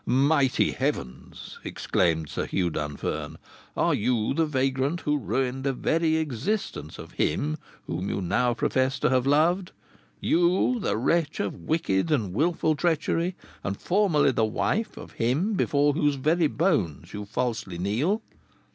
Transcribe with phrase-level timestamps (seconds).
[0.07, 3.37] "Mighty Heavens!" exclaimed Sir Hugh Dunfern,
[3.77, 8.97] "are you the vagrant who ruined the very existence of him whom you now profess
[8.97, 9.71] to have loved?
[10.19, 15.93] You, the wretch of wicked and wilful treachery, and formerly the wife of him before
[15.93, 18.23] whose very bones you falsely kneel!